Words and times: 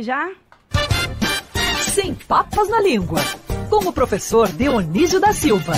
já? 0.00 0.30
Sem 1.82 2.14
papas 2.14 2.70
na 2.70 2.80
língua. 2.80 3.20
Com 3.68 3.86
o 3.88 3.92
professor 3.92 4.48
Dionísio 4.48 5.20
da 5.20 5.34
Silva. 5.34 5.74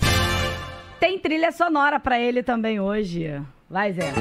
Tem 1.00 1.20
trilha 1.20 1.52
sonora 1.52 2.00
para 2.00 2.20
ele 2.20 2.42
também 2.42 2.80
hoje. 2.80 3.39
Vai, 3.70 3.94
Zé. 3.94 4.12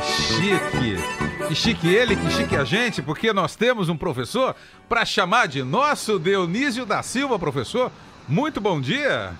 Que 0.00 0.02
chique! 0.02 0.96
Que 1.48 1.54
chique 1.54 1.86
ele, 1.88 2.16
que 2.16 2.30
chique 2.30 2.56
a 2.56 2.64
gente, 2.64 3.02
porque 3.02 3.32
nós 3.32 3.54
temos 3.54 3.88
um 3.88 3.96
professor 3.96 4.56
para 4.88 5.04
chamar 5.04 5.46
de 5.46 5.62
nosso 5.62 6.18
Dionísio 6.18 6.86
da 6.86 7.02
Silva, 7.02 7.38
professor. 7.38 7.92
Muito 8.26 8.60
bom 8.60 8.80
dia! 8.80 9.32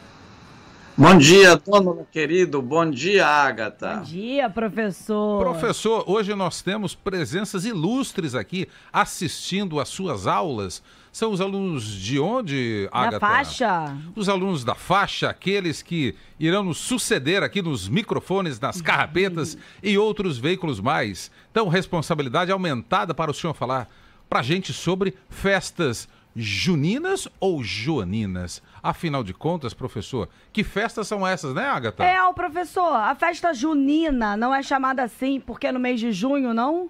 Bom 0.96 1.18
dia, 1.18 1.56
dono 1.56 2.06
querido. 2.12 2.62
Bom 2.62 2.88
dia, 2.88 3.26
Agatha. 3.26 3.96
Bom 3.96 4.02
dia, 4.04 4.48
professor. 4.48 5.42
Professor, 5.42 6.04
hoje 6.06 6.32
nós 6.36 6.62
temos 6.62 6.94
presenças 6.94 7.64
ilustres 7.64 8.32
aqui 8.32 8.68
assistindo 8.92 9.80
às 9.80 9.88
suas 9.88 10.28
aulas. 10.28 10.80
São 11.10 11.32
os 11.32 11.40
alunos 11.40 11.82
de 11.84 12.20
onde, 12.20 12.88
Agatha? 12.92 13.18
Da 13.18 13.20
faixa. 13.20 13.96
Os 14.14 14.28
alunos 14.28 14.62
da 14.62 14.76
faixa, 14.76 15.28
aqueles 15.28 15.82
que 15.82 16.14
irão 16.38 16.62
nos 16.62 16.78
suceder 16.78 17.42
aqui 17.42 17.60
nos 17.60 17.88
microfones, 17.88 18.60
nas 18.60 18.80
carrapetas 18.80 19.58
e 19.82 19.98
outros 19.98 20.38
veículos 20.38 20.78
mais. 20.78 21.28
Então, 21.50 21.66
responsabilidade 21.66 22.52
aumentada 22.52 23.12
para 23.12 23.32
o 23.32 23.34
senhor 23.34 23.54
falar 23.54 23.88
para 24.28 24.38
a 24.38 24.44
gente 24.44 24.72
sobre 24.72 25.14
festas 25.28 26.08
juninas 26.34 27.28
ou 27.38 27.62
joaninas? 27.62 28.62
Afinal 28.82 29.22
de 29.22 29.32
contas, 29.32 29.72
professor, 29.72 30.28
que 30.52 30.64
festas 30.64 31.06
são 31.06 31.26
essas, 31.26 31.54
né, 31.54 31.66
Agatha? 31.66 32.04
É, 32.04 32.22
o 32.24 32.34
professor, 32.34 32.94
a 32.94 33.14
festa 33.14 33.54
junina 33.54 34.36
não 34.36 34.54
é 34.54 34.62
chamada 34.62 35.02
assim 35.02 35.40
porque 35.40 35.66
é 35.66 35.72
no 35.72 35.80
mês 35.80 36.00
de 36.00 36.12
junho, 36.12 36.52
não? 36.52 36.88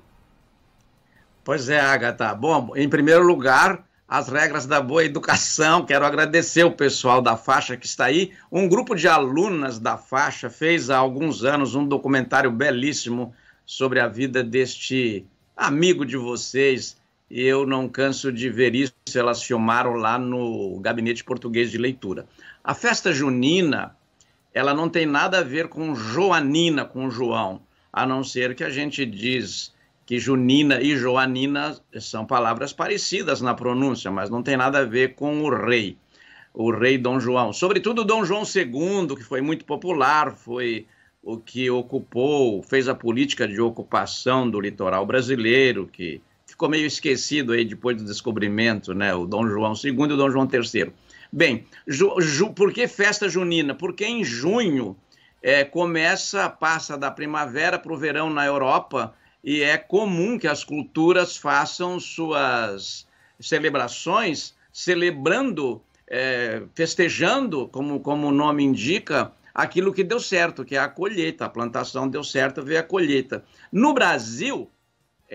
Pois 1.45 1.69
é, 1.69 1.79
Agatha. 1.79 2.35
Bom, 2.35 2.73
em 2.75 2.89
primeiro 2.89 3.23
lugar, 3.23 3.85
as 4.09 4.29
regras 4.29 4.67
da 4.67 4.81
boa 4.81 5.05
educação. 5.05 5.85
Quero 5.85 6.07
agradecer 6.07 6.65
o 6.65 6.71
pessoal 6.71 7.21
da 7.21 7.37
faixa 7.37 7.77
que 7.77 7.87
está 7.87 8.07
aí. 8.07 8.33
Um 8.51 8.69
grupo 8.69 8.95
de 8.95 9.09
alunas 9.09 9.79
da 9.79 9.97
faixa 9.97 10.49
fez 10.49 10.89
há 10.89 10.97
alguns 10.97 11.45
anos 11.45 11.75
um 11.75 11.87
documentário 11.87 12.51
belíssimo 12.51 13.35
sobre 13.67 14.01
a 14.01 14.07
vida 14.07 14.43
deste 14.43 15.27
amigo 15.57 16.05
de 16.05 16.17
vocês. 16.17 16.97
Eu 17.31 17.67
não 17.67 17.89
canso 17.89 18.31
de 18.31 18.51
ver 18.51 18.75
isso. 18.75 18.95
Elas 19.15 19.43
filmaram 19.43 19.95
lá 19.95 20.19
no 20.19 20.79
Gabinete 20.81 21.25
Português 21.25 21.71
de 21.71 21.79
Leitura. 21.79 22.27
A 22.63 22.75
festa 22.75 23.13
junina, 23.13 23.97
ela 24.53 24.75
não 24.75 24.89
tem 24.89 25.07
nada 25.07 25.39
a 25.39 25.43
ver 25.43 25.69
com 25.69 25.95
Joanina, 25.95 26.85
com 26.85 27.11
João, 27.11 27.63
a 27.93 28.07
não 28.07 28.23
ser 28.23 28.55
que 28.55 28.65
a 28.65 28.71
gente 28.71 29.05
diz 29.07 29.75
que 30.07 30.19
junina 30.19 30.81
e 30.81 30.97
joanina 30.97 31.79
são 31.99 32.27
palavras 32.27 32.73
parecidas 32.73 33.41
na 33.41 33.55
pronúncia, 33.55 34.11
mas 34.11 34.29
não 34.29 34.43
tem 34.43 34.57
nada 34.57 34.81
a 34.81 34.85
ver 34.85 35.15
com 35.15 35.43
o 35.43 35.49
rei, 35.49 35.97
o 36.53 36.71
rei 36.71 36.99
Dom 36.99 37.19
João. 37.19 37.53
Sobretudo 37.53 38.05
Dom 38.05 38.25
João 38.25 38.43
II, 38.43 39.17
que 39.17 39.23
foi 39.23 39.41
muito 39.41 39.65
popular, 39.65 40.33
foi 40.33 40.87
o 41.23 41.39
que 41.39 41.71
ocupou, 41.71 42.63
fez 42.63 42.87
a 42.87 42.95
política 42.95 43.49
de 43.49 43.61
ocupação 43.61 44.49
do 44.49 44.61
litoral 44.61 45.07
brasileiro, 45.07 45.89
que 45.91 46.21
ficou 46.55 46.69
meio 46.69 46.87
esquecido 46.87 47.53
aí 47.53 47.65
depois 47.65 47.97
do 47.97 48.05
descobrimento, 48.05 48.95
né? 48.95 49.13
O 49.13 49.27
Dom 49.27 49.49
João 49.49 49.73
II 49.73 49.91
e 49.91 50.13
o 50.13 50.17
Dom 50.17 50.31
João 50.31 50.49
III. 50.51 50.93
Bem, 51.33 51.67
ju, 51.87 52.15
ju, 52.21 52.53
por 52.53 52.73
que 52.73 52.87
festa 52.87 53.29
junina? 53.29 53.75
Porque 53.75 54.07
em 54.07 54.23
junho 54.23 54.97
é, 55.43 55.65
começa, 55.65 56.49
passa 56.49 56.97
da 56.97 57.11
primavera 57.11 57.77
para 57.77 57.93
o 57.93 57.97
verão 57.97 58.31
na 58.31 58.47
Europa 58.47 59.15
e 59.43 59.63
é 59.63 59.77
comum 59.77 60.39
que 60.39 60.47
as 60.47 60.63
culturas 60.63 61.37
façam 61.37 61.99
suas 61.99 63.05
celebrações 63.41 64.55
celebrando, 64.73 65.83
é, 66.09 66.63
festejando, 66.73 67.67
como, 67.69 67.99
como 67.99 68.29
o 68.29 68.33
nome 68.33 68.63
indica, 68.63 69.33
aquilo 69.53 69.93
que 69.93 70.05
deu 70.05 70.21
certo, 70.21 70.65
que 70.65 70.77
é 70.77 70.79
a 70.79 70.89
colheita. 70.89 71.47
A 71.47 71.49
plantação 71.49 72.09
deu 72.09 72.23
certo, 72.23 72.63
veio 72.63 72.79
a 72.79 72.83
colheita. 72.85 73.45
No 73.73 73.93
Brasil, 73.93 74.71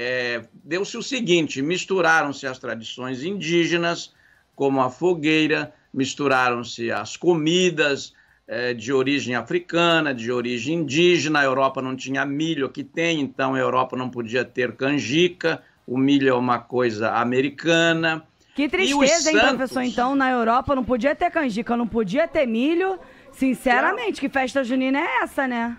é, 0.01 0.43
deu-se 0.63 0.97
o 0.97 1.03
seguinte: 1.03 1.61
misturaram-se 1.61 2.47
as 2.47 2.57
tradições 2.57 3.21
indígenas, 3.21 4.13
como 4.55 4.79
a 4.79 4.89
fogueira, 4.89 5.73
misturaram-se 5.93 6.89
as 6.89 7.17
comidas, 7.17 8.13
de 8.77 8.91
origem 8.91 9.35
africana, 9.35 10.11
de 10.11 10.31
origem 10.31 10.77
indígena. 10.79 11.39
A 11.39 11.43
Europa 11.43 11.81
não 11.81 11.95
tinha 11.95 12.25
milho, 12.25 12.65
aqui 12.65 12.83
tem, 12.83 13.21
então 13.21 13.53
a 13.53 13.59
Europa 13.59 13.95
não 13.95 14.09
podia 14.09 14.43
ter 14.43 14.75
canjica. 14.75 15.61
O 15.85 15.97
milho 15.97 16.29
é 16.29 16.33
uma 16.33 16.59
coisa 16.59 17.11
americana. 17.11 18.23
Que 18.55 18.67
tristeza, 18.67 19.29
hein, 19.29 19.37
Santos... 19.37 19.55
professor? 19.55 19.83
Então, 19.83 20.15
na 20.15 20.31
Europa 20.31 20.75
não 20.75 20.83
podia 20.83 21.13
ter 21.13 21.29
canjica, 21.29 21.77
não 21.77 21.87
podia 21.87 22.27
ter 22.27 22.47
milho. 22.47 22.97
Sinceramente, 23.31 24.19
que 24.19 24.29
festa 24.29 24.63
junina 24.63 24.99
é 24.99 25.23
essa, 25.23 25.47
né? 25.47 25.77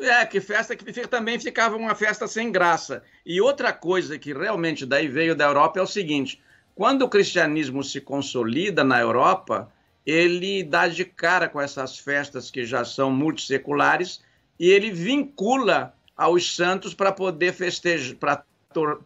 É, 0.00 0.24
que 0.24 0.40
festa 0.40 0.76
que 0.76 1.08
também 1.08 1.40
ficava 1.40 1.76
uma 1.76 1.94
festa 1.94 2.28
sem 2.28 2.52
graça. 2.52 3.02
E 3.26 3.40
outra 3.40 3.72
coisa 3.72 4.18
que 4.18 4.32
realmente 4.32 4.86
daí 4.86 5.08
veio 5.08 5.34
da 5.34 5.44
Europa 5.44 5.80
é 5.80 5.82
o 5.82 5.86
seguinte: 5.86 6.40
quando 6.74 7.02
o 7.02 7.08
cristianismo 7.08 7.82
se 7.82 8.00
consolida 8.00 8.84
na 8.84 9.00
Europa, 9.00 9.72
ele 10.06 10.62
dá 10.62 10.86
de 10.86 11.04
cara 11.04 11.48
com 11.48 11.60
essas 11.60 11.98
festas 11.98 12.50
que 12.50 12.64
já 12.64 12.84
são 12.84 13.10
multisseculares 13.10 14.22
e 14.58 14.70
ele 14.70 14.92
vincula 14.92 15.92
aos 16.16 16.54
santos 16.54 16.94
para 16.94 17.12
poder 17.12 17.52
festejar 17.52 18.44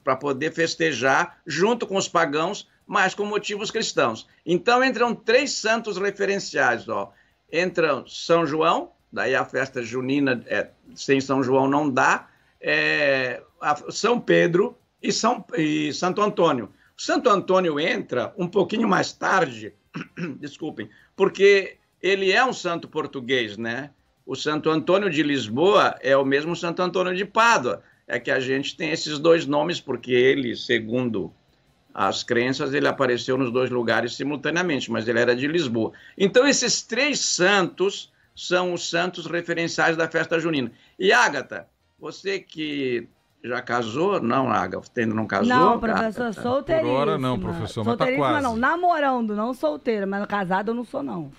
para 0.04 0.16
poder 0.16 0.52
festejar 0.52 1.40
junto 1.46 1.86
com 1.86 1.96
os 1.96 2.08
pagãos, 2.08 2.68
mas 2.86 3.14
com 3.14 3.24
motivos 3.24 3.70
cristãos. 3.70 4.28
Então 4.44 4.84
entram 4.84 5.14
três 5.14 5.52
santos 5.52 5.96
referenciais, 5.96 6.88
ó. 6.88 7.12
Entram 7.50 8.06
São 8.06 8.44
João, 8.44 8.90
daí 9.12 9.34
a 9.34 9.44
festa 9.44 9.82
junina 9.82 10.42
é, 10.46 10.70
sem 10.94 11.20
São 11.20 11.42
João 11.42 11.68
não 11.68 11.90
dá, 11.90 12.28
é, 12.60 13.42
São 13.90 14.20
Pedro 14.20 14.76
e, 15.02 15.12
São, 15.12 15.44
e 15.56 15.92
Santo 15.92 16.22
Antônio. 16.22 16.72
Santo 16.96 17.28
Antônio 17.28 17.78
entra 17.80 18.32
um 18.38 18.46
pouquinho 18.46 18.88
mais 18.88 19.12
tarde, 19.12 19.74
desculpem, 20.38 20.88
porque 21.16 21.76
ele 22.00 22.32
é 22.32 22.44
um 22.44 22.52
santo 22.52 22.88
português, 22.88 23.56
né? 23.56 23.90
O 24.24 24.36
Santo 24.36 24.70
Antônio 24.70 25.10
de 25.10 25.22
Lisboa 25.22 25.96
é 26.00 26.16
o 26.16 26.24
mesmo 26.24 26.54
Santo 26.54 26.80
Antônio 26.80 27.14
de 27.14 27.24
Pádua. 27.24 27.82
É 28.06 28.20
que 28.20 28.30
a 28.30 28.38
gente 28.38 28.76
tem 28.76 28.90
esses 28.90 29.18
dois 29.18 29.46
nomes 29.46 29.80
porque 29.80 30.12
ele, 30.12 30.56
segundo 30.56 31.32
as 31.92 32.22
crenças, 32.22 32.72
ele 32.72 32.86
apareceu 32.86 33.36
nos 33.36 33.52
dois 33.52 33.68
lugares 33.68 34.14
simultaneamente, 34.14 34.90
mas 34.90 35.06
ele 35.08 35.18
era 35.18 35.34
de 35.34 35.46
Lisboa. 35.46 35.92
Então, 36.16 36.46
esses 36.46 36.82
três 36.82 37.18
santos 37.18 38.11
são 38.34 38.72
os 38.72 38.88
santos 38.88 39.26
referenciais 39.26 39.96
da 39.96 40.08
festa 40.08 40.38
junina. 40.38 40.70
E 40.98 41.12
Ágata, 41.12 41.68
você 41.98 42.38
que 42.40 43.08
já 43.44 43.60
casou? 43.60 44.20
Não, 44.20 44.48
Agatha, 44.50 45.00
ainda 45.00 45.14
não 45.14 45.26
casou? 45.26 45.48
Não, 45.48 45.80
professor, 45.80 46.26
Agatha. 46.26 46.42
solteiríssima. 46.42 46.92
Por 46.92 46.98
hora 46.98 47.18
não, 47.18 47.38
professor, 47.38 47.84
mas 47.84 47.96
tá 47.96 48.12
quase. 48.12 48.42
não, 48.42 48.56
namorando, 48.56 49.34
não 49.34 49.52
solteira, 49.52 50.06
mas 50.06 50.24
casada 50.26 50.70
eu 50.70 50.74
não 50.74 50.84
sou 50.84 51.02
não. 51.02 51.30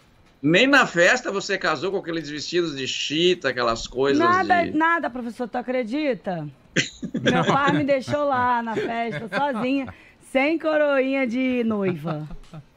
Nem 0.42 0.68
na 0.68 0.86
festa 0.86 1.32
você 1.32 1.58
casou 1.58 1.92
com 1.92 1.98
aqueles 1.98 2.30
vestidos 2.30 2.76
de 2.76 2.86
chita, 2.86 3.50
aquelas 3.50 3.88
coisas 3.88 4.20
Nada, 4.20 4.66
de... 4.66 4.78
nada, 4.78 5.10
professor, 5.10 5.48
tu 5.48 5.58
acredita? 5.58 6.46
Meu 7.22 7.46
pai 7.46 7.72
me 7.72 7.86
deixou 7.86 8.26
lá 8.26 8.62
na 8.62 8.76
festa, 8.76 9.30
sozinha, 9.34 9.88
sem 10.32 10.60
coroinha 10.60 11.26
de 11.26 11.64
noiva. 11.64 12.28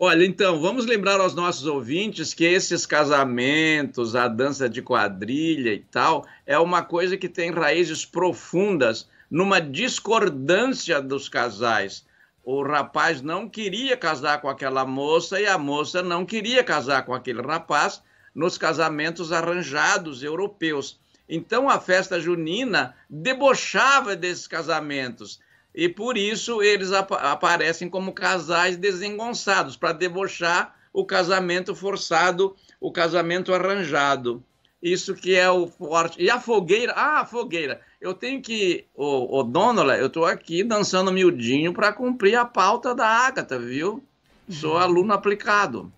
Olha, 0.00 0.24
então, 0.24 0.60
vamos 0.60 0.86
lembrar 0.86 1.20
aos 1.20 1.34
nossos 1.34 1.66
ouvintes 1.66 2.32
que 2.32 2.44
esses 2.44 2.86
casamentos, 2.86 4.14
a 4.14 4.28
dança 4.28 4.68
de 4.68 4.80
quadrilha 4.80 5.72
e 5.74 5.80
tal, 5.80 6.24
é 6.46 6.56
uma 6.56 6.84
coisa 6.84 7.16
que 7.16 7.28
tem 7.28 7.50
raízes 7.50 8.04
profundas 8.04 9.08
numa 9.28 9.60
discordância 9.60 11.02
dos 11.02 11.28
casais. 11.28 12.06
O 12.44 12.62
rapaz 12.62 13.20
não 13.20 13.48
queria 13.48 13.96
casar 13.96 14.40
com 14.40 14.48
aquela 14.48 14.86
moça 14.86 15.40
e 15.40 15.48
a 15.48 15.58
moça 15.58 16.00
não 16.00 16.24
queria 16.24 16.62
casar 16.62 17.04
com 17.04 17.12
aquele 17.12 17.42
rapaz 17.42 18.00
nos 18.32 18.56
casamentos 18.56 19.32
arranjados 19.32 20.22
europeus. 20.22 21.00
Então 21.28 21.68
a 21.68 21.80
festa 21.80 22.20
junina 22.20 22.94
debochava 23.10 24.14
desses 24.14 24.46
casamentos 24.46 25.40
e 25.80 25.88
por 25.88 26.18
isso 26.18 26.60
eles 26.60 26.90
ap 26.92 27.12
aparecem 27.12 27.88
como 27.88 28.10
casais 28.12 28.76
desengonçados, 28.76 29.76
para 29.76 29.92
debochar 29.92 30.74
o 30.92 31.04
casamento 31.04 31.72
forçado, 31.72 32.56
o 32.80 32.90
casamento 32.90 33.54
arranjado. 33.54 34.42
Isso 34.82 35.14
que 35.14 35.36
é 35.36 35.48
o 35.48 35.68
forte. 35.68 36.20
E 36.20 36.28
a 36.28 36.40
fogueira, 36.40 36.92
ah, 36.96 37.20
a 37.20 37.24
fogueira. 37.24 37.80
Eu 38.00 38.12
tenho 38.12 38.42
que, 38.42 38.86
o, 38.92 39.38
o 39.38 39.42
Donola, 39.44 39.96
eu 39.96 40.08
estou 40.08 40.24
aqui 40.24 40.64
dançando 40.64 41.12
miudinho 41.12 41.72
para 41.72 41.92
cumprir 41.92 42.34
a 42.34 42.44
pauta 42.44 42.92
da 42.92 43.06
Ágata, 43.06 43.56
viu? 43.56 44.02
Sou 44.48 44.72
Uhum. 44.72 44.78
aluno 44.78 45.12
aplicado. 45.12 45.92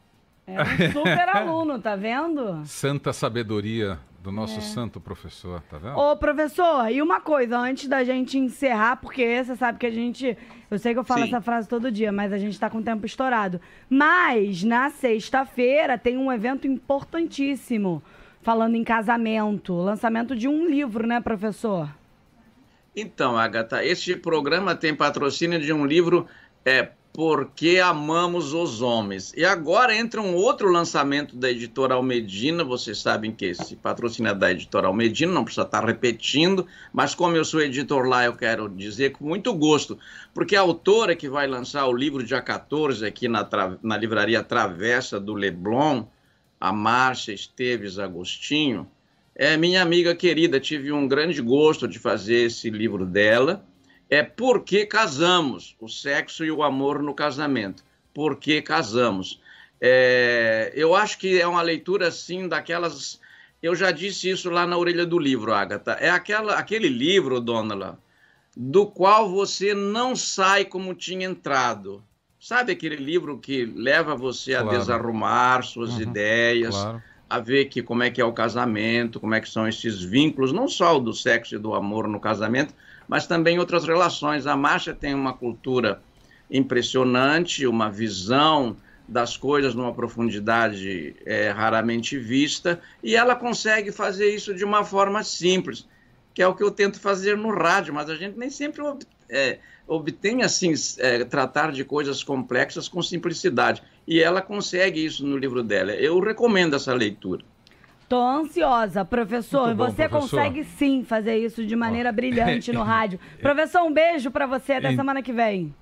É 0.46 0.60
um 0.60 0.92
super 0.92 1.28
aluno, 1.30 1.78
tá 1.78 1.96
vendo? 1.96 2.62
Santa 2.66 3.14
sabedoria 3.14 3.98
do 4.22 4.30
nosso 4.30 4.58
É. 4.58 4.60
santo 4.60 5.00
professor, 5.00 5.62
tá 5.62 5.78
vendo? 5.78 5.96
Ô, 5.96 6.16
professor, 6.16 6.90
e 6.90 7.00
uma 7.00 7.20
coisa, 7.20 7.58
antes 7.58 7.88
da 7.88 8.04
gente 8.04 8.38
encerrar, 8.38 8.96
porque 8.96 9.42
você 9.42 9.56
sabe 9.56 9.78
que 9.78 9.86
a 9.86 9.90
gente. 9.90 10.36
Eu 10.70 10.78
sei 10.78 10.92
que 10.92 10.98
eu 10.98 11.04
falo 11.04 11.22
Sim. 11.22 11.28
essa 11.28 11.40
frase 11.40 11.68
todo 11.68 11.90
dia, 11.90 12.12
mas 12.12 12.32
a 12.32 12.38
gente 12.38 12.58
tá 12.60 12.68
com 12.68 12.78
o 12.78 12.82
tempo 12.82 13.06
estourado. 13.06 13.60
Mas, 13.88 14.62
na 14.62 14.90
sexta-feira, 14.90 15.96
tem 15.96 16.18
um 16.18 16.30
evento 16.30 16.66
importantíssimo, 16.66 18.02
falando 18.42 18.74
em 18.76 18.84
casamento. 18.84 19.74
Lançamento 19.74 20.36
de 20.36 20.46
um 20.46 20.66
livro, 20.66 21.06
né, 21.06 21.20
professor? 21.20 21.88
Então, 22.94 23.38
Agatha, 23.38 23.84
este 23.84 24.16
programa 24.16 24.74
tem 24.74 24.94
patrocínio 24.94 25.60
de 25.60 25.72
um 25.72 25.86
livro, 25.86 26.26
é 26.64 26.90
Porque 27.12 27.78
Amamos 27.78 28.54
os 28.54 28.80
Homens. 28.80 29.32
E 29.36 29.44
agora 29.44 29.96
entra 29.96 30.22
um 30.22 30.34
outro 30.34 30.70
lançamento 30.70 31.36
da 31.36 31.50
editora 31.50 31.94
Almedina. 31.94 32.62
Vocês 32.62 32.98
sabem 32.98 33.32
que 33.32 33.46
esse 33.46 33.74
patrocínio 33.74 34.30
é 34.30 34.34
da 34.34 34.52
editora 34.52 34.86
Almedina, 34.86 35.32
não 35.32 35.44
precisa 35.44 35.66
estar 35.66 35.84
repetindo, 35.84 36.66
mas 36.92 37.14
como 37.14 37.36
eu 37.36 37.44
sou 37.44 37.60
editor 37.60 38.06
lá, 38.06 38.24
eu 38.24 38.36
quero 38.36 38.68
dizer 38.68 39.10
com 39.10 39.24
muito 39.24 39.52
gosto, 39.52 39.98
porque 40.32 40.54
a 40.54 40.60
autora 40.60 41.16
que 41.16 41.28
vai 41.28 41.46
lançar 41.48 41.86
o 41.86 41.92
livro 41.92 42.22
dia 42.22 42.40
14 42.40 43.04
aqui 43.04 43.28
na, 43.28 43.48
na 43.82 43.96
livraria 43.96 44.42
Travessa 44.42 45.18
do 45.18 45.34
Leblon, 45.34 46.04
a 46.60 46.72
Márcia 46.72 47.32
Esteves 47.32 47.98
Agostinho, 47.98 48.88
é 49.34 49.56
minha 49.56 49.80
amiga 49.80 50.14
querida, 50.14 50.60
tive 50.60 50.92
um 50.92 51.08
grande 51.08 51.40
gosto 51.40 51.88
de 51.88 51.98
fazer 51.98 52.44
esse 52.44 52.68
livro 52.68 53.06
dela. 53.06 53.64
É 54.10 54.22
Por 54.22 54.64
que 54.64 54.84
Casamos? 54.84 55.76
O 55.80 55.88
Sexo 55.88 56.44
e 56.44 56.50
o 56.50 56.62
Amor 56.62 57.02
no 57.02 57.14
Casamento. 57.14 57.84
Por 58.12 58.36
que 58.36 58.60
Casamos? 58.60 59.40
É, 59.80 60.72
eu 60.74 60.94
acho 60.94 61.16
que 61.18 61.40
é 61.40 61.46
uma 61.46 61.62
leitura, 61.62 62.08
assim, 62.08 62.48
daquelas... 62.48 63.20
Eu 63.62 63.74
já 63.74 63.90
disse 63.90 64.28
isso 64.28 64.50
lá 64.50 64.66
na 64.66 64.76
orelha 64.76 65.06
do 65.06 65.18
livro, 65.18 65.52
Agatha. 65.54 65.92
É 65.92 66.10
aquela, 66.10 66.54
aquele 66.54 66.88
livro, 66.88 67.40
Dona 67.40 67.98
do 68.56 68.86
qual 68.86 69.30
você 69.30 69.74
não 69.74 70.16
sai 70.16 70.64
como 70.64 70.94
tinha 70.94 71.26
entrado. 71.26 72.02
Sabe 72.38 72.72
aquele 72.72 72.96
livro 72.96 73.38
que 73.38 73.64
leva 73.64 74.14
você 74.16 74.54
a 74.54 74.62
Claro. 74.62 74.78
desarrumar 74.78 75.62
suas 75.62 75.90
Uhum, 75.90 76.02
ideias, 76.02 76.74
Claro. 76.74 77.02
a 77.28 77.38
ver 77.38 77.66
que 77.66 77.82
como 77.82 78.02
é 78.02 78.10
que 78.10 78.20
é 78.20 78.24
o 78.24 78.32
casamento, 78.32 79.20
como 79.20 79.34
é 79.34 79.40
que 79.40 79.48
são 79.48 79.68
esses 79.68 80.02
vínculos, 80.02 80.52
não 80.52 80.66
só 80.66 80.96
o 80.96 81.00
do 81.00 81.12
sexo 81.12 81.54
e 81.54 81.58
do 81.58 81.74
amor 81.74 82.08
no 82.08 82.18
casamento, 82.18 82.74
mas 83.10 83.26
também 83.26 83.58
outras 83.58 83.84
relações. 83.84 84.46
A 84.46 84.56
Marcha 84.56 84.94
tem 84.94 85.12
uma 85.12 85.32
cultura 85.32 86.00
impressionante, 86.48 87.66
uma 87.66 87.90
visão 87.90 88.76
das 89.08 89.36
coisas 89.36 89.74
numa 89.74 89.92
profundidade 89.92 91.16
é, 91.26 91.50
raramente 91.50 92.16
vista, 92.16 92.80
e 93.02 93.16
ela 93.16 93.34
consegue 93.34 93.90
fazer 93.90 94.32
isso 94.32 94.54
de 94.54 94.64
uma 94.64 94.84
forma 94.84 95.24
simples, 95.24 95.88
que 96.32 96.40
é 96.40 96.46
o 96.46 96.54
que 96.54 96.62
eu 96.62 96.70
tento 96.70 97.00
fazer 97.00 97.36
no 97.36 97.52
rádio, 97.52 97.92
mas 97.92 98.08
a 98.08 98.14
gente 98.14 98.38
nem 98.38 98.48
sempre 98.48 98.80
ob- 98.80 99.04
é, 99.28 99.58
obtém 99.88 100.44
assim 100.44 100.72
é, 100.98 101.24
tratar 101.24 101.72
de 101.72 101.84
coisas 101.84 102.22
complexas 102.22 102.88
com 102.88 103.02
simplicidade. 103.02 103.82
E 104.06 104.20
ela 104.20 104.40
consegue 104.40 105.04
isso 105.04 105.26
no 105.26 105.36
livro 105.36 105.64
dela. 105.64 105.92
Eu 105.92 106.20
recomendo 106.20 106.76
essa 106.76 106.94
leitura. 106.94 107.44
Tô 108.10 108.20
ansiosa, 108.20 109.04
professor. 109.04 109.72
Bom, 109.72 109.86
você 109.86 110.08
professor. 110.08 110.30
consegue 110.40 110.64
sim 110.64 111.04
fazer 111.04 111.36
isso 111.38 111.64
de 111.64 111.76
maneira 111.76 112.10
brilhante 112.10 112.72
no 112.72 112.82
rádio. 112.82 113.20
Professor, 113.40 113.82
um 113.82 113.92
beijo 113.92 114.32
pra 114.32 114.46
você 114.48 114.72
até 114.72 114.90
Em- 114.90 114.96
semana 114.96 115.22
que 115.22 115.32
vem. 115.32 115.72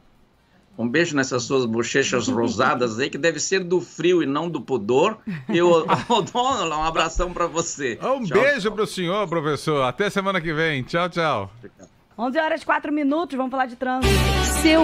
Um 0.77 0.87
beijo 0.87 1.17
nessas 1.17 1.43
suas 1.45 1.65
bochechas 1.65 2.29
rosadas 2.29 2.99
aí, 3.01 3.09
que 3.09 3.17
deve 3.17 3.41
ser 3.41 3.65
do 3.65 3.81
frio 3.81 4.23
e 4.23 4.27
não 4.27 4.47
do 4.51 4.61
pudor. 4.61 5.17
E 5.49 5.63
o, 5.63 5.71
o 6.11 6.21
Donald, 6.21 6.71
um 6.71 6.83
abração 6.85 7.33
para 7.33 7.47
você. 7.47 7.99
Um 8.03 8.23
Tchau. 8.23 8.43
beijo 8.43 8.71
pro 8.73 8.87
senhor, 8.87 9.27
professor. 9.27 9.83
Até 9.85 10.11
semana 10.11 10.39
que 10.39 10.53
vem. 10.53 10.83
Tchau, 10.83 11.09
tchau. 11.09 11.51
11 12.19 12.39
horas 12.39 12.61
e 12.63 12.67
4 12.67 12.93
minutos, 12.93 13.37
vamos 13.39 13.51
falar 13.51 13.67
de 13.67 13.77
trânsito. 13.77 14.13
Seu 14.61 14.77